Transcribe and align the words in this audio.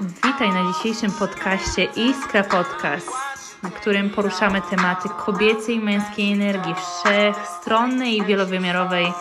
Witaj 0.00 0.50
na 0.52 0.72
dzisiejszym 0.72 1.12
podcaście 1.12 1.84
Iskra 1.84 2.44
Podcast, 2.44 3.10
na 3.62 3.70
którym 3.70 4.10
poruszamy 4.10 4.62
tematy 4.62 5.08
kobiecej 5.08 5.74
i 5.74 5.80
męskiej 5.80 6.32
energii, 6.32 6.74
wszechstronnej 6.74 8.16
i 8.16 8.24
wielowymiarowej 8.24 9.12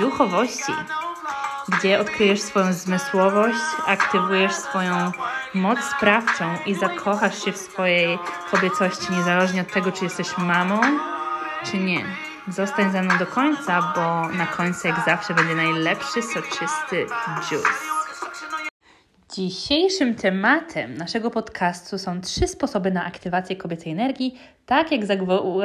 duchowości, 0.00 0.72
gdzie 1.68 2.00
odkryjesz 2.00 2.40
swoją 2.40 2.72
zmysłowość, 2.72 3.58
aktywujesz 3.86 4.52
swoją 4.52 5.12
moc 5.54 5.78
sprawczą 5.96 6.44
i 6.66 6.74
zakochasz 6.74 7.44
się 7.44 7.52
w 7.52 7.56
swojej 7.56 8.18
kobiecości, 8.50 9.12
niezależnie 9.12 9.60
od 9.60 9.72
tego, 9.72 9.92
czy 9.92 10.04
jesteś 10.04 10.38
mamą, 10.38 10.80
czy 11.64 11.78
nie. 11.78 12.04
Zostań 12.48 12.92
ze 12.92 13.02
mną 13.02 13.18
do 13.18 13.26
końca, 13.26 13.92
bo 13.94 14.28
na 14.28 14.46
końcu, 14.46 14.88
jak 14.88 15.04
zawsze, 15.04 15.34
będzie 15.34 15.54
najlepszy, 15.54 16.22
soczysty 16.22 17.06
juice. 17.50 17.87
Dzisiejszym 19.38 20.14
tematem 20.14 20.94
naszego 20.94 21.30
podcastu 21.30 21.98
są 21.98 22.20
trzy 22.20 22.48
sposoby 22.48 22.90
na 22.90 23.04
aktywację 23.04 23.56
kobiecej 23.56 23.92
energii. 23.92 24.34
Tak 24.66 24.92
jak 24.92 25.00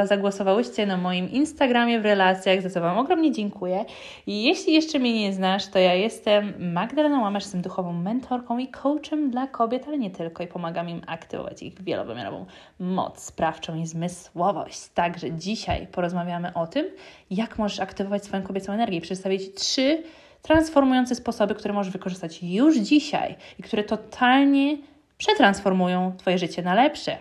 zagłosowałyście 0.07 0.85
na 0.85 0.97
moim 0.97 1.31
Instagramie 1.31 1.99
w 1.99 2.05
relacjach, 2.05 2.61
za 2.61 2.69
co 2.69 2.81
Wam 2.81 2.97
ogromnie 2.97 3.31
dziękuję. 3.31 3.85
I 4.27 4.43
jeśli 4.43 4.73
jeszcze 4.73 4.99
mnie 4.99 5.13
nie 5.13 5.33
znasz, 5.33 5.67
to 5.67 5.79
ja 5.79 5.93
jestem 5.93 6.73
Magdalena 6.73 7.21
Łamasz, 7.21 7.43
jestem 7.43 7.61
duchową 7.61 7.93
mentorką 7.93 8.57
i 8.57 8.67
coachem 8.67 9.31
dla 9.31 9.47
kobiet, 9.47 9.87
ale 9.87 9.97
nie 9.97 10.11
tylko, 10.11 10.43
i 10.43 10.47
pomagam 10.47 10.89
im 10.89 11.01
aktywować 11.07 11.63
ich 11.63 11.83
wielowymiarową 11.83 12.45
moc 12.79 13.23
sprawczą 13.23 13.75
i 13.75 13.87
zmysłowość. 13.87 14.87
Także 14.93 15.31
dzisiaj 15.31 15.87
porozmawiamy 15.87 16.53
o 16.53 16.67
tym, 16.67 16.85
jak 17.29 17.57
możesz 17.57 17.79
aktywować 17.79 18.25
swoją 18.25 18.43
kobiecą 18.43 18.73
energię 18.73 18.97
i 18.97 19.01
przedstawić 19.01 19.53
trzy 19.53 20.03
transformujące 20.43 21.15
sposoby, 21.15 21.55
które 21.55 21.73
możesz 21.73 21.93
wykorzystać 21.93 22.43
już 22.43 22.77
dzisiaj 22.77 23.35
i 23.59 23.63
które 23.63 23.83
totalnie 23.83 24.77
przetransformują 25.17 26.13
Twoje 26.17 26.37
życie 26.37 26.61
na 26.61 26.73
lepsze. 26.73 27.17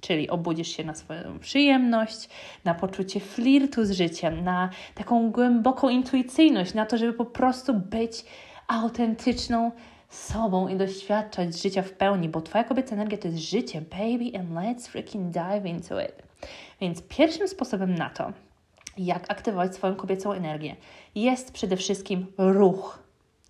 Czyli 0.00 0.30
obudzisz 0.30 0.68
się 0.68 0.84
na 0.84 0.94
swoją 0.94 1.38
przyjemność, 1.38 2.28
na 2.64 2.74
poczucie 2.74 3.20
flirtu 3.20 3.84
z 3.84 3.90
życiem, 3.90 4.44
na 4.44 4.70
taką 4.94 5.30
głęboką 5.30 5.88
intuicyjność, 5.88 6.74
na 6.74 6.86
to, 6.86 6.98
żeby 6.98 7.12
po 7.12 7.24
prostu 7.24 7.74
być 7.74 8.24
autentyczną 8.68 9.70
sobą 10.08 10.68
i 10.68 10.76
doświadczać 10.76 11.62
życia 11.62 11.82
w 11.82 11.92
pełni, 11.92 12.28
bo 12.28 12.40
Twoja 12.40 12.64
kobieca 12.64 12.94
energia 12.94 13.18
to 13.18 13.28
jest 13.28 13.40
życie, 13.40 13.80
baby, 13.80 14.38
and 14.38 14.50
let's 14.50 14.88
freaking 14.88 15.30
dive 15.30 15.66
into 15.66 16.00
it. 16.00 16.22
Więc 16.80 17.02
pierwszym 17.08 17.48
sposobem 17.48 17.94
na 17.94 18.10
to, 18.10 18.32
jak 18.98 19.30
aktywować 19.30 19.74
swoją 19.74 19.94
kobiecą 19.94 20.32
energię, 20.32 20.76
jest 21.14 21.52
przede 21.52 21.76
wszystkim 21.76 22.26
ruch. 22.38 23.04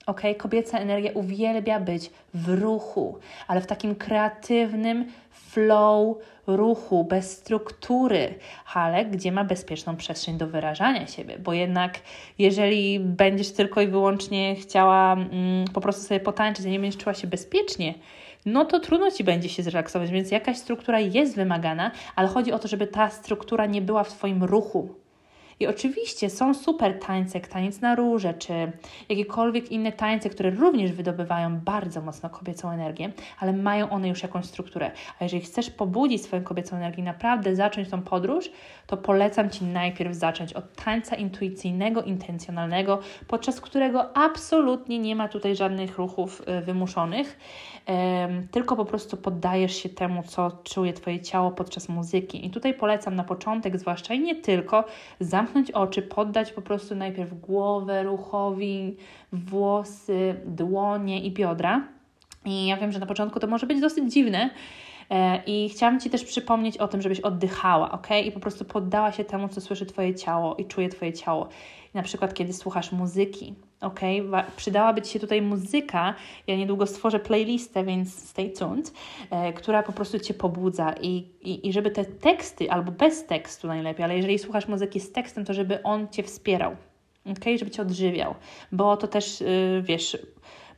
Ok, 0.06 0.22
kobieca 0.38 0.78
energia 0.78 1.12
uwielbia 1.12 1.80
być 1.80 2.10
w 2.34 2.48
ruchu, 2.48 3.18
ale 3.48 3.60
w 3.60 3.66
takim 3.66 3.94
kreatywnym 3.94 5.06
flow 5.30 6.16
ruchu, 6.46 7.04
bez 7.04 7.32
struktury, 7.32 8.34
ale 8.74 9.04
gdzie 9.04 9.32
ma 9.32 9.44
bezpieczną 9.44 9.96
przestrzeń 9.96 10.38
do 10.38 10.46
wyrażania 10.46 11.06
siebie, 11.06 11.38
bo 11.38 11.52
jednak 11.52 12.00
jeżeli 12.38 13.00
będziesz 13.00 13.52
tylko 13.52 13.80
i 13.80 13.86
wyłącznie 13.86 14.56
chciała 14.56 15.12
mm, 15.12 15.64
po 15.74 15.80
prostu 15.80 16.02
sobie 16.02 16.20
potańczyć, 16.20 16.66
a 16.66 16.68
nie 16.68 16.80
będziesz 16.80 17.00
czuła 17.00 17.14
się 17.14 17.26
bezpiecznie, 17.26 17.94
no 18.46 18.64
to 18.64 18.80
trudno 18.80 19.10
Ci 19.10 19.24
będzie 19.24 19.48
się 19.48 19.62
zrelaksować, 19.62 20.10
więc 20.10 20.30
jakaś 20.30 20.56
struktura 20.58 21.00
jest 21.00 21.36
wymagana, 21.36 21.90
ale 22.16 22.28
chodzi 22.28 22.52
o 22.52 22.58
to, 22.58 22.68
żeby 22.68 22.86
ta 22.86 23.10
struktura 23.10 23.66
nie 23.66 23.82
była 23.82 24.04
w 24.04 24.12
Twoim 24.12 24.44
ruchu, 24.44 25.03
i 25.60 25.66
oczywiście 25.66 26.30
są 26.30 26.54
super 26.54 26.98
tańce, 26.98 27.38
jak 27.38 27.48
taniec 27.48 27.80
na 27.80 27.94
róże, 27.94 28.34
czy 28.34 28.72
jakiekolwiek 29.08 29.72
inne 29.72 29.92
tańce, 29.92 30.30
które 30.30 30.50
również 30.50 30.92
wydobywają 30.92 31.60
bardzo 31.60 32.00
mocno 32.00 32.30
kobiecą 32.30 32.70
energię, 32.70 33.12
ale 33.38 33.52
mają 33.52 33.90
one 33.90 34.08
już 34.08 34.22
jakąś 34.22 34.44
strukturę. 34.44 34.90
A 35.20 35.24
jeżeli 35.24 35.42
chcesz 35.42 35.70
pobudzić 35.70 36.22
swoją 36.22 36.42
kobiecą 36.42 36.76
energię, 36.76 37.02
naprawdę 37.02 37.56
zacząć 37.56 37.88
tą 37.88 38.02
podróż, 38.02 38.50
to 38.86 38.96
polecam 38.96 39.50
Ci 39.50 39.64
najpierw 39.64 40.14
zacząć 40.14 40.52
od 40.52 40.76
tańca 40.84 41.16
intuicyjnego, 41.16 42.02
intencjonalnego, 42.02 42.98
podczas 43.28 43.60
którego 43.60 44.16
absolutnie 44.16 44.98
nie 44.98 45.16
ma 45.16 45.28
tutaj 45.28 45.56
żadnych 45.56 45.98
ruchów 45.98 46.42
y, 46.48 46.60
wymuszonych, 46.60 47.38
tylko 48.50 48.76
po 48.76 48.84
prostu 48.84 49.16
poddajesz 49.16 49.76
się 49.76 49.88
temu, 49.88 50.22
co 50.22 50.50
czuje 50.64 50.92
Twoje 50.92 51.20
ciało 51.20 51.50
podczas 51.50 51.88
muzyki. 51.88 52.46
I 52.46 52.50
tutaj 52.50 52.74
polecam 52.74 53.14
na 53.14 53.24
początek, 53.24 53.78
zwłaszcza 53.78 54.14
i 54.14 54.20
nie 54.20 54.34
tylko, 54.34 54.84
zamknąć 55.20 55.53
oczy, 55.74 56.02
poddać 56.02 56.52
po 56.52 56.62
prostu 56.62 56.94
najpierw 56.94 57.40
głowę 57.40 58.02
ruchowi, 58.02 58.96
włosy, 59.32 60.34
dłonie 60.46 61.24
i 61.24 61.30
biodra. 61.30 61.88
I 62.44 62.66
ja 62.66 62.76
wiem, 62.76 62.92
że 62.92 62.98
na 62.98 63.06
początku 63.06 63.40
to 63.40 63.46
może 63.46 63.66
być 63.66 63.80
dosyć 63.80 64.12
dziwne, 64.12 64.50
i 65.46 65.68
chciałam 65.68 66.00
Ci 66.00 66.10
też 66.10 66.24
przypomnieć 66.24 66.78
o 66.78 66.88
tym, 66.88 67.02
żebyś 67.02 67.20
oddychała, 67.20 67.90
ok? 67.90 68.06
I 68.24 68.32
po 68.32 68.40
prostu 68.40 68.64
poddała 68.64 69.12
się 69.12 69.24
temu, 69.24 69.48
co 69.48 69.60
słyszy 69.60 69.86
Twoje 69.86 70.14
ciało 70.14 70.54
i 70.56 70.64
czuje 70.64 70.88
Twoje 70.88 71.12
ciało. 71.12 71.48
na 71.94 72.02
przykład, 72.02 72.34
kiedy 72.34 72.52
słuchasz 72.52 72.92
muzyki, 72.92 73.54
ok? 73.80 74.00
Przydałaby 74.56 75.02
Ci 75.02 75.12
się 75.12 75.20
tutaj 75.20 75.42
muzyka. 75.42 76.14
Ja 76.46 76.56
niedługo 76.56 76.86
stworzę 76.86 77.20
playlistę, 77.20 77.84
więc 77.84 78.28
stay 78.28 78.50
tuned, 78.50 78.92
e, 79.30 79.52
która 79.52 79.82
po 79.82 79.92
prostu 79.92 80.18
Cię 80.18 80.34
pobudza 80.34 80.94
i, 81.00 81.08
i, 81.42 81.68
i 81.68 81.72
żeby 81.72 81.90
te 81.90 82.04
teksty, 82.04 82.70
albo 82.70 82.92
bez 82.92 83.26
tekstu 83.26 83.66
najlepiej, 83.66 84.04
ale 84.04 84.16
jeżeli 84.16 84.38
słuchasz 84.38 84.68
muzyki 84.68 85.00
z 85.00 85.12
tekstem, 85.12 85.44
to 85.44 85.54
żeby 85.54 85.82
on 85.82 86.08
Cię 86.08 86.22
wspierał, 86.22 86.76
ok? 87.26 87.44
Żeby 87.58 87.70
Cię 87.70 87.82
odżywiał, 87.82 88.34
bo 88.72 88.96
to 88.96 89.08
też, 89.08 89.40
yy, 89.40 89.82
wiesz, 89.82 90.18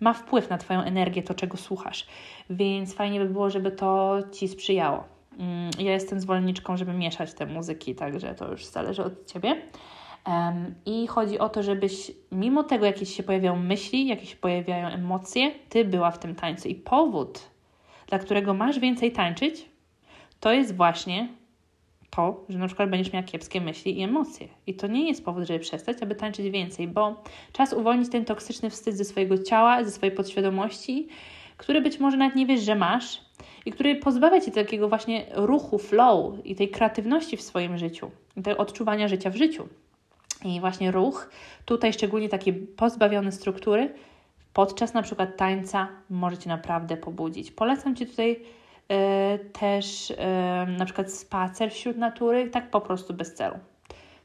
ma 0.00 0.12
wpływ 0.12 0.50
na 0.50 0.58
Twoją 0.58 0.80
energię, 0.80 1.22
to 1.22 1.34
czego 1.34 1.56
słuchasz, 1.56 2.06
więc 2.50 2.94
fajnie 2.94 3.20
by 3.20 3.28
było, 3.28 3.50
żeby 3.50 3.70
to 3.70 4.18
Ci 4.32 4.48
sprzyjało. 4.48 5.04
Mm, 5.38 5.70
ja 5.78 5.92
jestem 5.92 6.20
zwolenniczką, 6.20 6.76
żeby 6.76 6.92
mieszać 6.92 7.34
te 7.34 7.46
muzyki, 7.46 7.94
także 7.94 8.34
to 8.34 8.50
już 8.50 8.64
zależy 8.64 9.04
od 9.04 9.26
Ciebie. 9.26 9.62
I 10.86 11.06
chodzi 11.06 11.38
o 11.38 11.48
to, 11.48 11.62
żebyś 11.62 12.12
mimo 12.32 12.62
tego, 12.62 12.86
jakie 12.86 13.06
się 13.06 13.22
pojawiają 13.22 13.56
myśli, 13.56 14.06
jakie 14.06 14.26
się 14.26 14.36
pojawiają 14.36 14.88
emocje, 14.88 15.50
ty 15.68 15.84
była 15.84 16.10
w 16.10 16.18
tym 16.18 16.34
tańcu. 16.34 16.68
I 16.68 16.74
powód, 16.74 17.50
dla 18.06 18.18
którego 18.18 18.54
masz 18.54 18.78
więcej 18.78 19.12
tańczyć, 19.12 19.66
to 20.40 20.52
jest 20.52 20.76
właśnie 20.76 21.28
to, 22.10 22.44
że 22.48 22.58
na 22.58 22.66
przykład 22.66 22.90
będziesz 22.90 23.12
miała 23.12 23.26
kiepskie 23.26 23.60
myśli 23.60 23.98
i 23.98 24.02
emocje. 24.02 24.48
I 24.66 24.74
to 24.74 24.86
nie 24.86 25.08
jest 25.08 25.24
powód, 25.24 25.44
żeby 25.46 25.58
przestać, 25.58 26.02
aby 26.02 26.14
tańczyć 26.14 26.50
więcej, 26.50 26.88
bo 26.88 27.22
czas 27.52 27.72
uwolnić 27.72 28.10
ten 28.10 28.24
toksyczny 28.24 28.70
wstyd 28.70 28.96
ze 28.96 29.04
swojego 29.04 29.38
ciała, 29.38 29.84
ze 29.84 29.90
swojej 29.90 30.16
podświadomości, 30.16 31.08
który 31.56 31.80
być 31.80 32.00
może 32.00 32.16
nawet 32.16 32.36
nie 32.36 32.46
wiesz, 32.46 32.60
że 32.60 32.74
masz 32.74 33.20
i 33.66 33.72
który 33.72 33.96
pozbawia 33.96 34.40
cię 34.40 34.50
takiego 34.50 34.88
właśnie 34.88 35.26
ruchu, 35.34 35.78
flow 35.78 36.34
i 36.44 36.54
tej 36.54 36.68
kreatywności 36.68 37.36
w 37.36 37.42
swoim 37.42 37.78
życiu, 37.78 38.10
tego 38.44 38.56
odczuwania 38.56 39.08
życia 39.08 39.30
w 39.30 39.36
życiu. 39.36 39.68
I 40.44 40.60
właśnie 40.60 40.90
ruch, 40.90 41.30
tutaj 41.64 41.92
szczególnie 41.92 42.28
taki 42.28 42.52
pozbawiony 42.52 43.32
struktury, 43.32 43.94
podczas 44.52 44.94
na 44.94 45.02
przykład 45.02 45.36
tańca 45.36 45.88
może 46.10 46.38
Cię 46.38 46.48
naprawdę 46.48 46.96
pobudzić. 46.96 47.50
Polecam 47.50 47.96
Ci 47.96 48.06
tutaj 48.06 48.40
też 49.52 50.10
y, 50.10 50.16
na 50.78 50.84
przykład 50.84 51.12
spacer 51.12 51.70
wśród 51.70 51.96
natury, 51.96 52.50
tak 52.50 52.70
po 52.70 52.80
prostu 52.80 53.14
bez 53.14 53.34
celu. 53.34 53.58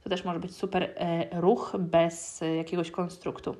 To 0.03 0.09
też 0.09 0.25
może 0.25 0.39
być 0.39 0.55
super 0.55 0.83
y, 0.83 1.41
ruch 1.41 1.75
bez 1.79 2.43
jakiegoś 2.57 2.91
konstruktu. 2.91 3.55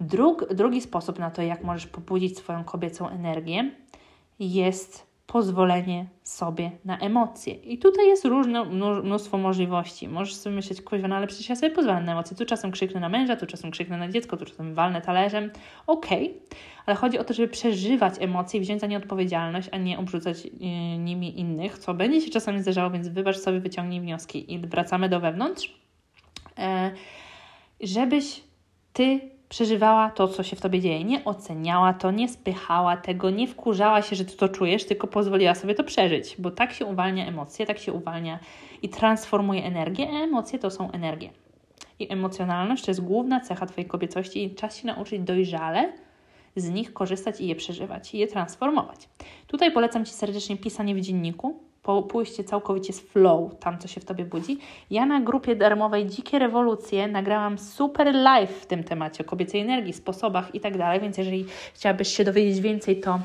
Drug, 0.00 0.54
drugi 0.54 0.80
sposób 0.80 1.18
na 1.18 1.30
to, 1.30 1.42
jak 1.42 1.64
możesz 1.64 1.86
pobudzić 1.86 2.38
swoją 2.38 2.64
kobiecą 2.64 3.08
energię, 3.08 3.70
jest 4.38 5.09
pozwolenie 5.32 6.06
sobie 6.22 6.70
na 6.84 6.98
emocje. 6.98 7.54
I 7.54 7.78
tutaj 7.78 8.06
jest 8.06 8.24
różne, 8.24 8.64
mnóstwo 9.02 9.38
możliwości. 9.38 10.08
Możesz 10.08 10.34
sobie 10.34 10.56
myśleć, 10.56 10.82
kuźwa, 10.82 11.08
no 11.08 11.16
ale 11.16 11.26
przecież 11.26 11.48
ja 11.48 11.56
sobie 11.56 11.74
pozwalam 11.74 12.04
na 12.04 12.12
emocje. 12.12 12.36
Tu 12.36 12.44
czasem 12.44 12.70
krzyknę 12.70 13.00
na 13.00 13.08
męża, 13.08 13.36
tu 13.36 13.46
czasem 13.46 13.70
krzyknę 13.70 13.96
na 13.96 14.08
dziecko, 14.08 14.36
tu 14.36 14.44
czasem 14.44 14.74
walnę 14.74 15.00
talerzem. 15.00 15.50
Okej, 15.86 16.26
okay. 16.30 16.58
ale 16.86 16.96
chodzi 16.96 17.18
o 17.18 17.24
to, 17.24 17.34
żeby 17.34 17.48
przeżywać 17.48 18.14
emocje 18.20 18.60
i 18.60 18.62
wziąć 18.62 18.80
za 18.80 18.86
nie 18.86 18.96
odpowiedzialność, 18.96 19.68
a 19.72 19.76
nie 19.76 19.98
obrzucać 19.98 20.44
yy, 20.44 20.98
nimi 20.98 21.40
innych, 21.40 21.78
co 21.78 21.94
będzie 21.94 22.20
się 22.20 22.30
czasami 22.30 22.62
zdarzało, 22.62 22.90
więc 22.90 23.08
wybacz 23.08 23.36
sobie, 23.36 23.60
wyciągnij 23.60 24.00
wnioski 24.00 24.54
i 24.54 24.58
wracamy 24.58 25.08
do 25.08 25.20
wewnątrz. 25.20 25.74
Yy, 26.58 26.64
żebyś 27.80 28.42
Ty 28.92 29.20
przeżywała 29.50 30.10
to, 30.10 30.28
co 30.28 30.42
się 30.42 30.56
w 30.56 30.60
tobie 30.60 30.80
dzieje. 30.80 31.04
Nie 31.04 31.24
oceniała 31.24 31.92
to, 31.92 32.10
nie 32.10 32.28
spychała 32.28 32.96
tego, 32.96 33.30
nie 33.30 33.48
wkurzała 33.48 34.02
się, 34.02 34.16
że 34.16 34.24
ty 34.24 34.36
to 34.36 34.48
czujesz, 34.48 34.84
tylko 34.84 35.06
pozwoliła 35.06 35.54
sobie 35.54 35.74
to 35.74 35.84
przeżyć, 35.84 36.36
bo 36.38 36.50
tak 36.50 36.72
się 36.72 36.86
uwalnia 36.86 37.26
emocje, 37.26 37.66
tak 37.66 37.78
się 37.78 37.92
uwalnia 37.92 38.38
i 38.82 38.88
transformuje 38.88 39.64
energię, 39.64 40.08
a 40.12 40.24
emocje 40.24 40.58
to 40.58 40.70
są 40.70 40.90
energie. 40.90 41.30
I 41.98 42.12
emocjonalność 42.12 42.84
to 42.84 42.90
jest 42.90 43.00
główna 43.00 43.40
cecha 43.40 43.66
Twojej 43.66 43.88
kobiecości 43.88 44.44
i 44.44 44.54
czas 44.54 44.76
się 44.76 44.86
nauczyć 44.86 45.20
dojrzale 45.20 45.92
z 46.56 46.70
nich 46.70 46.92
korzystać 46.92 47.40
i 47.40 47.46
je 47.46 47.54
przeżywać, 47.54 48.14
i 48.14 48.18
je 48.18 48.26
transformować. 48.26 49.08
Tutaj 49.46 49.72
polecam 49.72 50.04
Ci 50.04 50.12
serdecznie 50.12 50.56
pisanie 50.56 50.94
w 50.94 51.00
dzienniku, 51.00 51.69
pójście 52.08 52.44
całkowicie 52.44 52.92
z 52.92 53.00
flow, 53.00 53.58
tam 53.60 53.78
co 53.78 53.88
się 53.88 54.00
w 54.00 54.04
Tobie 54.04 54.24
budzi. 54.24 54.58
Ja 54.90 55.06
na 55.06 55.20
grupie 55.20 55.56
darmowej 55.56 56.06
Dzikie 56.06 56.38
Rewolucje 56.38 57.08
nagrałam 57.08 57.58
super 57.58 58.14
live 58.14 58.50
w 58.50 58.66
tym 58.66 58.84
temacie 58.84 59.24
o 59.24 59.28
kobiecej 59.28 59.60
energii, 59.60 59.92
sposobach 59.92 60.54
i 60.54 60.60
tak 60.60 60.78
dalej, 60.78 61.00
więc 61.00 61.18
jeżeli 61.18 61.46
chciałabyś 61.74 62.16
się 62.16 62.24
dowiedzieć 62.24 62.60
więcej, 62.60 63.00
to 63.00 63.20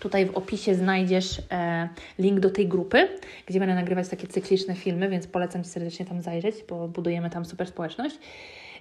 Tutaj 0.00 0.26
w 0.26 0.36
opisie 0.36 0.74
znajdziesz 0.74 1.42
e, 1.50 1.88
link 2.18 2.40
do 2.40 2.50
tej 2.50 2.68
grupy, 2.68 3.08
gdzie 3.46 3.58
będę 3.58 3.74
nagrywać 3.74 4.08
takie 4.08 4.26
cykliczne 4.26 4.74
filmy, 4.74 5.08
więc 5.08 5.26
polecam 5.26 5.64
Ci 5.64 5.70
serdecznie 5.70 6.06
tam 6.06 6.22
zajrzeć, 6.22 6.54
bo 6.68 6.88
budujemy 6.88 7.30
tam 7.30 7.44
super 7.44 7.66
społeczność. 7.66 8.18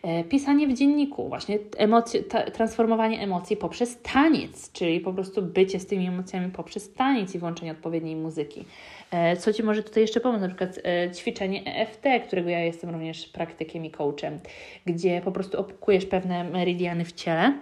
E, 0.04 0.24
pisanie 0.24 0.68
w 0.68 0.74
dzienniku, 0.74 1.30
właśnie 1.30 1.60
emocje, 1.78 2.24
transformowanie 2.54 3.22
emocji 3.22 3.58
poprzez 3.58 4.02
taniec, 4.02 4.72
czyli 4.72 5.00
po 5.00 5.14
prostu 5.14 5.42
bycie 5.42 5.80
z 5.80 5.88
tymi 5.88 6.08
emocjami 6.08 6.52
poprzez 6.52 6.94
taniec 6.94 7.36
i 7.36 7.40
włączenie 7.40 7.72
odpowiedniej 7.72 8.16
muzyki. 8.16 8.66
E, 9.12 9.38
co 9.38 9.54
Ci 9.54 9.64
może 9.64 9.84
tutaj 9.84 10.04
jeszcze 10.04 10.20
pomóc? 10.20 10.42
Na 10.42 10.48
przykład 10.48 10.80
e, 10.84 11.12
ćwiczenie 11.12 11.76
EFT, 11.76 12.04
którego 12.28 12.50
ja 12.50 12.60
jestem 12.60 12.90
również 12.90 13.26
praktykiem 13.26 13.86
i 13.86 13.92
coachem, 13.92 14.40
gdzie 14.86 15.22
po 15.22 15.32
prostu 15.32 15.60
opukujesz 15.60 16.06
pewne 16.06 16.44
meridiany 16.44 17.06
w 17.06 17.12
ciele 17.12 17.54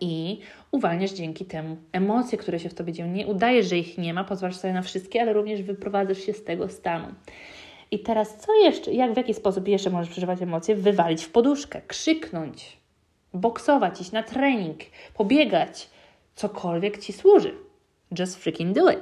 i 0.00 0.40
uwalniasz 0.70 1.12
dzięki 1.12 1.44
temu 1.44 1.76
emocje, 1.92 2.38
które 2.38 2.58
się 2.58 2.68
w 2.68 2.74
Tobie 2.74 2.92
dzieją. 2.92 3.08
Nie 3.08 3.26
udajesz, 3.26 3.66
że 3.66 3.78
ich 3.78 3.98
nie 3.98 4.14
ma, 4.14 4.24
pozwalasz 4.24 4.56
sobie 4.56 4.72
na 4.72 4.82
wszystkie, 4.82 5.22
ale 5.22 5.32
również 5.32 5.62
wyprowadzasz 5.62 6.18
się 6.18 6.32
z 6.32 6.44
tego 6.44 6.68
stanu. 6.68 7.06
I 7.90 7.98
teraz 7.98 8.36
co 8.36 8.54
jeszcze, 8.54 8.92
jak 8.92 9.14
w 9.14 9.16
jaki 9.16 9.34
sposób 9.34 9.68
jeszcze 9.68 9.90
możesz 9.90 10.10
przeżywać 10.10 10.42
emocje? 10.42 10.74
Wywalić 10.74 11.24
w 11.24 11.30
poduszkę, 11.30 11.80
krzyknąć, 11.86 12.76
boksować, 13.34 14.00
iść 14.00 14.12
na 14.12 14.22
trening, 14.22 14.78
pobiegać, 15.14 15.90
cokolwiek 16.34 16.98
Ci 16.98 17.12
służy. 17.12 17.54
Just 18.18 18.36
freaking 18.36 18.74
do 18.76 18.90
it. 18.90 19.00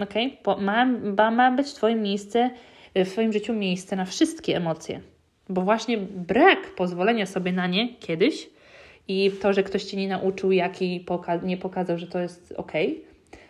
Ok? 0.00 0.14
Ma, 0.60 0.84
ma, 0.86 1.30
ma 1.30 1.50
być 1.50 1.72
Twoje 1.72 1.94
miejsce, 1.94 2.50
w 2.94 3.08
Twoim 3.08 3.32
życiu 3.32 3.54
miejsce 3.54 3.96
na 3.96 4.04
wszystkie 4.04 4.56
emocje. 4.56 5.00
Bo 5.48 5.62
właśnie 5.62 5.98
brak 5.98 6.74
pozwolenia 6.74 7.26
sobie 7.26 7.52
na 7.52 7.66
nie 7.66 7.94
kiedyś 7.94 8.50
i 9.08 9.30
to, 9.42 9.52
że 9.52 9.62
ktoś 9.62 9.84
Ci 9.84 9.96
nie 9.96 10.08
nauczył, 10.08 10.52
jaki 10.52 11.00
poka 11.00 11.36
nie 11.36 11.56
pokazał, 11.56 11.98
że 11.98 12.06
to 12.06 12.18
jest 12.18 12.54
ok, 12.56 12.72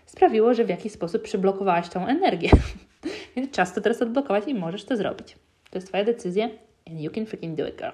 sprawiło, 0.06 0.54
że 0.54 0.64
w 0.64 0.68
jakiś 0.68 0.92
sposób 0.92 1.22
przyblokowałaś 1.22 1.88
tą 1.88 2.06
energię. 2.06 2.50
Więc 3.38 3.50
czas 3.50 3.74
to 3.74 3.80
teraz 3.80 4.02
odblokować 4.02 4.44
i 4.46 4.54
możesz 4.54 4.84
to 4.84 4.96
zrobić. 4.96 5.36
To 5.70 5.78
jest 5.78 5.88
Twoja 5.88 6.04
decyzja 6.04 6.48
and 6.90 7.00
you 7.00 7.10
can 7.10 7.26
freaking 7.26 7.58
do 7.58 7.68
it, 7.68 7.76
girl. 7.76 7.92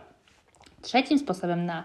Trzecim 0.83 1.19
sposobem 1.19 1.67
na 1.67 1.85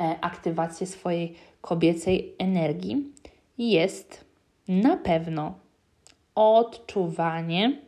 e, 0.00 0.16
aktywację 0.20 0.86
swojej 0.86 1.34
kobiecej 1.60 2.34
energii 2.38 3.12
jest 3.58 4.24
na 4.68 4.96
pewno 4.96 5.58
odczuwanie 6.34 7.78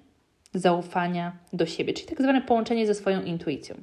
zaufania 0.54 1.36
do 1.52 1.66
siebie, 1.66 1.92
czyli 1.92 2.08
tak 2.08 2.22
zwane 2.22 2.42
połączenie 2.42 2.86
ze 2.86 2.94
swoją 2.94 3.22
intuicją. 3.22 3.76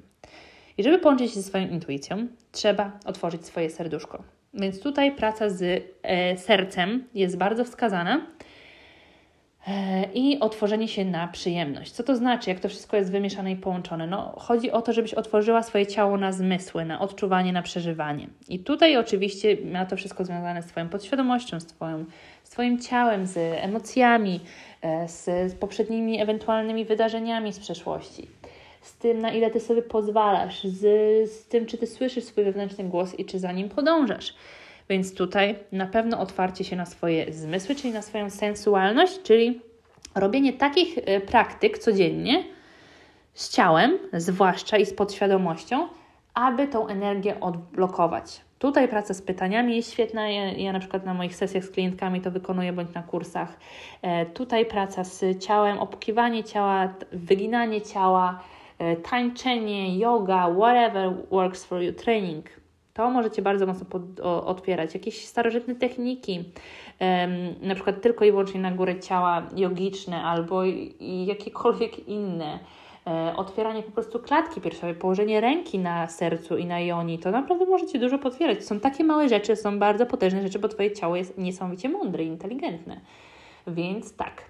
I 0.78 0.84
żeby 0.84 1.00
połączyć 1.00 1.32
się 1.32 1.42
ze 1.42 1.48
swoją 1.48 1.68
intuicją, 1.68 2.28
trzeba 2.52 3.00
otworzyć 3.06 3.46
swoje 3.46 3.70
serduszko. 3.70 4.24
Więc 4.54 4.80
tutaj 4.80 5.16
praca 5.16 5.50
z 5.50 5.84
e, 6.04 6.38
sercem 6.38 7.08
jest 7.14 7.38
bardzo 7.38 7.66
wskazana 7.66 8.28
i 10.14 10.40
otworzenie 10.40 10.88
się 10.88 11.06
na 11.06 11.28
przyjemność. 11.28 11.92
Co 11.92 12.04
to 12.04 12.16
znaczy, 12.16 12.50
jak 12.50 12.60
to 12.60 12.70
wszystko 12.70 12.98
jest 12.98 13.12
wymieszane 13.12 13.52
i 13.52 13.56
połączone? 13.56 14.08
No, 14.08 14.36
chodzi 14.38 14.72
o 14.72 14.82
to, 14.82 14.94
żebyś 14.94 15.14
otworzyła 15.14 15.64
swoje 15.64 15.88
ciało 15.88 16.18
na 16.18 16.32
zmysły, 16.32 16.86
na 16.86 17.02
odczuwanie, 17.02 17.54
na 17.54 17.62
przeżywanie. 17.62 18.28
I 18.50 18.60
tutaj 18.60 18.98
oczywiście 18.98 19.58
ma 19.72 19.86
to 19.86 19.96
wszystko 19.96 20.26
związane 20.26 20.62
z 20.62 20.66
Twoją 20.66 20.90
podświadomością, 20.90 21.60
z, 21.60 21.66
twoją, 21.66 22.06
z 22.44 22.50
Twoim 22.50 22.80
ciałem, 22.80 23.26
z 23.26 23.38
emocjami, 23.38 24.40
e, 24.82 25.08
z, 25.08 25.26
z 25.52 25.56
poprzednimi 25.56 26.22
ewentualnymi 26.22 26.86
wydarzeniami 26.86 27.54
z 27.54 27.60
przeszłości 27.60 28.28
z 28.84 28.98
tym, 28.98 29.20
na 29.20 29.32
ile 29.32 29.52
ty 29.52 29.60
sobie 29.60 29.82
pozwalasz, 29.82 30.64
z, 30.64 30.82
z 31.32 31.48
tym, 31.48 31.66
czy 31.66 31.78
ty 31.78 31.88
słyszysz 31.88 32.24
swój 32.24 32.44
wewnętrzny 32.44 32.84
głos 32.84 33.20
i 33.20 33.26
czy 33.26 33.40
za 33.40 33.52
nim 33.52 33.70
podążasz. 33.70 34.34
Więc 34.90 35.16
tutaj 35.16 35.56
na 35.72 35.88
pewno 35.88 36.20
otwarcie 36.20 36.64
się 36.64 36.76
na 36.76 36.86
swoje 36.86 37.34
zmysły, 37.34 37.76
czyli 37.76 37.94
na 37.94 38.02
swoją 38.02 38.30
sensualność, 38.30 39.22
czyli 39.22 39.62
robienie 40.16 40.54
takich 40.54 40.98
e, 40.98 41.22
praktyk 41.22 41.78
codziennie 41.78 42.44
z 43.34 43.50
ciałem, 43.50 43.98
zwłaszcza 44.14 44.78
i 44.78 44.86
z 44.86 44.94
podświadomością, 44.94 45.88
aby 46.34 46.68
tą 46.68 46.88
energię 46.88 47.40
odblokować. 47.40 48.42
Tutaj 48.60 48.88
praca 48.88 49.14
z 49.14 49.22
pytaniami 49.22 49.76
jest 49.76 49.92
świetna. 49.92 50.30
Ja, 50.30 50.52
ja, 50.52 50.74
na 50.74 50.80
przykład 50.80 51.06
na 51.06 51.14
moich 51.14 51.36
sesjach 51.36 51.64
z 51.64 51.70
klientkami 51.70 52.22
to 52.22 52.32
wykonuję 52.32 52.74
bądź 52.74 52.94
na 52.94 53.04
kursach. 53.04 53.58
E, 54.02 54.26
tutaj 54.26 54.66
praca 54.66 55.04
z 55.04 55.40
ciałem, 55.46 55.80
opukiwanie 55.80 56.44
ciała, 56.44 56.94
wyginanie 57.12 57.82
ciała, 57.82 58.44
E, 58.80 58.96
tańczenie, 58.96 59.98
yoga, 59.98 60.50
whatever 60.50 61.14
works 61.32 61.66
for 61.66 61.82
you, 61.82 61.94
training. 61.94 62.63
To 62.94 63.10
możecie 63.10 63.42
bardzo 63.42 63.66
mocno 63.66 63.86
pod, 63.86 64.20
o, 64.20 64.46
odpierać. 64.46 64.94
Jakieś 64.94 65.26
starożytne 65.26 65.76
techniki, 65.76 66.44
na 67.62 67.76
przykład 67.76 68.02
tylko 68.02 68.26
i 68.26 68.32
wyłącznie 68.32 68.60
na 68.62 68.72
górę 68.72 69.00
ciała 69.00 69.44
jogiczne 69.56 70.24
albo 70.24 70.66
i, 70.66 71.26
jakiekolwiek 71.26 72.08
inne. 72.08 72.60
E, 73.08 73.34
otwieranie 73.38 73.84
po 73.84 73.92
prostu 73.92 74.20
klatki 74.20 74.62
piersiowej, 74.62 74.96
położenie 74.96 75.42
ręki 75.42 75.80
na 75.80 76.08
sercu 76.08 76.58
i 76.58 76.66
na 76.66 76.80
joni, 76.80 77.20
to 77.20 77.32
naprawdę 77.32 77.66
możecie 77.66 78.00
dużo 78.00 78.18
potwierać. 78.20 78.66
Są 78.66 78.80
takie 78.80 79.04
małe 79.04 79.30
rzeczy, 79.30 79.56
są 79.56 79.80
bardzo 79.80 80.06
potężne 80.06 80.42
rzeczy, 80.42 80.60
bo 80.60 80.68
Twoje 80.68 80.92
ciało 80.92 81.16
jest 81.16 81.38
niesamowicie 81.38 81.90
mądre 81.90 82.24
i 82.24 82.28
inteligentne. 82.28 83.02
Więc 83.68 84.16
tak. 84.16 84.42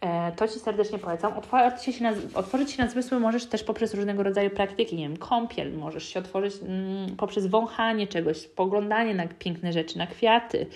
E, 0.00 0.32
to 0.32 0.48
Ci 0.48 0.58
serdecznie 0.58 0.98
polecam. 0.98 1.32
Otworzyć 1.38 1.96
się, 1.96 2.02
na, 2.04 2.12
otworzyć 2.34 2.70
się 2.70 2.82
na 2.82 2.90
zmysły 2.90 3.20
możesz 3.20 3.46
też 3.46 3.64
poprzez 3.64 3.94
różnego 3.94 4.22
rodzaju 4.22 4.50
praktyki, 4.50 4.96
nie 4.96 5.08
wiem, 5.08 5.16
kąpiel, 5.16 5.72
możesz 5.72 6.08
się 6.08 6.20
otworzyć 6.20 6.54
mm, 6.62 7.16
poprzez 7.16 7.46
wąchanie 7.46 8.06
czegoś, 8.06 8.36
spoglądanie 8.36 9.14
na 9.14 9.26
piękne 9.28 9.72
rzeczy, 9.72 9.98
na 9.98 10.06
kwiaty, 10.06 10.66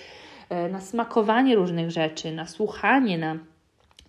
e, 0.49 0.69
na 0.69 0.81
smakowanie 0.81 1.55
różnych 1.55 1.91
rzeczy, 1.91 2.31
na 2.31 2.47
słuchanie, 2.47 3.17
na 3.17 3.35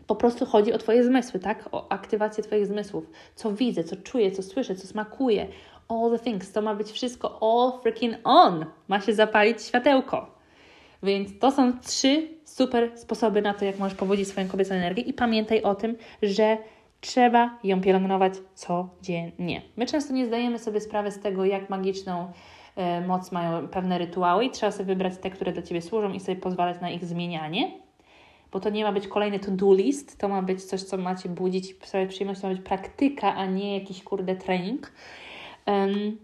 po 0.06 0.16
prostu 0.16 0.46
chodzi 0.46 0.72
o 0.72 0.78
Twoje 0.78 1.04
zmysły, 1.04 1.40
tak? 1.40 1.68
O 1.72 1.92
aktywację 1.92 2.44
Twoich 2.44 2.66
zmysłów. 2.66 3.10
Co 3.34 3.52
widzę, 3.52 3.84
co 3.84 3.96
czuję, 3.96 4.30
co 4.30 4.42
słyszę, 4.42 4.74
co 4.74 4.86
smakuje. 4.86 5.48
All 5.88 6.10
the 6.10 6.18
things. 6.18 6.52
To 6.52 6.62
ma 6.62 6.74
być 6.74 6.90
wszystko 6.90 7.38
all 7.42 7.80
freaking 7.82 8.14
on. 8.24 8.66
Ma 8.88 9.00
się 9.00 9.14
zapalić 9.14 9.62
światełko. 9.62 10.41
Więc 11.02 11.38
to 11.38 11.50
są 11.50 11.78
trzy 11.78 12.28
super 12.44 12.90
sposoby 12.94 13.42
na 13.42 13.54
to, 13.54 13.64
jak 13.64 13.78
możesz 13.78 13.98
pobudzić 13.98 14.28
swoją 14.28 14.48
kobiecą 14.48 14.74
energię 14.74 15.02
i 15.02 15.12
pamiętaj 15.12 15.62
o 15.62 15.74
tym, 15.74 15.96
że 16.22 16.58
trzeba 17.00 17.58
ją 17.64 17.80
pielęgnować 17.80 18.32
codziennie. 18.54 19.62
My 19.76 19.86
często 19.86 20.12
nie 20.12 20.26
zdajemy 20.26 20.58
sobie 20.58 20.80
sprawy 20.80 21.10
z 21.10 21.20
tego, 21.20 21.44
jak 21.44 21.70
magiczną 21.70 22.32
e, 22.76 23.06
moc 23.06 23.32
mają 23.32 23.68
pewne 23.68 23.98
rytuały 23.98 24.44
i 24.44 24.50
trzeba 24.50 24.72
sobie 24.72 24.84
wybrać 24.84 25.18
te, 25.18 25.30
które 25.30 25.52
dla 25.52 25.62
Ciebie 25.62 25.82
służą 25.82 26.12
i 26.12 26.20
sobie 26.20 26.36
pozwalać 26.36 26.80
na 26.80 26.90
ich 26.90 27.04
zmienianie, 27.04 27.72
bo 28.52 28.60
to 28.60 28.70
nie 28.70 28.84
ma 28.84 28.92
być 28.92 29.08
kolejny 29.08 29.38
to-do 29.38 29.74
list, 29.74 30.18
to 30.18 30.28
ma 30.28 30.42
być 30.42 30.64
coś, 30.64 30.82
co 30.82 30.96
macie 30.96 31.28
budzić 31.28 31.86
sobie 31.86 32.06
przyjemność, 32.06 32.40
to 32.40 32.48
ma 32.48 32.54
być 32.54 32.62
praktyka, 32.62 33.34
a 33.34 33.46
nie 33.46 33.78
jakiś 33.78 34.02
kurde 34.02 34.36
trening. 34.36 34.92
Um, 35.66 36.18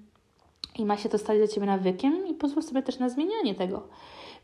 I 0.79 0.85
ma 0.85 0.97
się 0.97 1.09
to 1.09 1.19
stać 1.19 1.39
dla 1.39 1.47
Ciebie 1.47 1.67
nawykiem 1.67 2.27
i 2.29 2.35
pozwól 2.35 2.63
sobie 2.63 2.83
też 2.83 2.99
na 2.99 3.09
zmienianie 3.09 3.55
tego. 3.55 3.89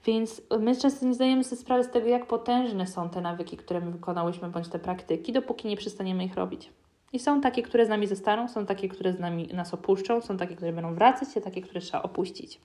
Więc 0.07 0.43
my 0.61 0.77
często 0.77 1.07
nie 1.07 1.15
zdajemy 1.15 1.45
sobie 1.45 1.61
sprawy 1.61 1.85
z 1.85 1.91
tego, 1.91 2.09
jak 2.09 2.27
potężne 2.27 2.87
są 2.87 3.09
te 3.09 3.21
nawyki, 3.21 3.57
które 3.57 3.81
my 3.81 3.91
wykonałyśmy, 3.91 4.49
bądź 4.49 4.69
te 4.69 4.79
praktyki, 4.79 5.33
dopóki 5.33 5.69
nie 5.69 5.77
przestaniemy 5.77 6.25
ich 6.25 6.35
robić. 6.35 6.71
I 7.13 7.19
są 7.19 7.41
takie, 7.41 7.63
które 7.63 7.87
z 7.87 7.89
nami 7.89 8.07
zostaną, 8.07 8.49
są 8.49 8.67
takie, 8.67 8.89
które 8.89 9.13
z 9.13 9.19
nami 9.19 9.49
nas 9.55 9.75
opuszczą, 9.75 10.21
są 10.21 10.37
takie, 10.37 10.57
które 10.57 10.73
będą 10.73 10.95
wracać, 10.95 11.29
a 11.37 11.41
takie, 11.41 11.63
które 11.63 11.81
trzeba 11.81 12.03
opuścić. 12.03 12.61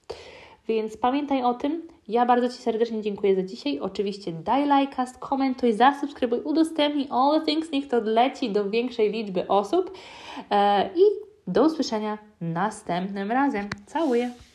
Więc 0.67 0.98
pamiętaj 0.98 1.43
o 1.43 1.53
tym. 1.53 1.88
Ja 2.08 2.25
bardzo 2.25 2.50
Ci 2.50 2.63
serdecznie 2.63 3.01
dziękuję 3.01 3.36
za 3.36 3.43
dzisiaj. 3.43 3.79
Oczywiście 3.79 4.31
daj 4.31 4.67
lajka, 4.67 5.05
komentuj, 5.19 5.74
zasubskrybuj, 5.74 6.39
udostępnij 6.39 7.08
all 7.12 7.39
the 7.39 7.46
things, 7.46 7.72
niech 7.72 7.88
to 7.88 8.00
leci 8.00 8.50
do 8.50 8.69
większej 8.69 9.12
liczby 9.12 9.48
osób. 9.48 9.91
E, 10.51 10.89
I 10.96 11.01
do 11.48 11.65
usłyszenia 11.65 12.17
następnym 12.41 13.31
razem. 13.31 13.69
Całuję! 13.86 14.49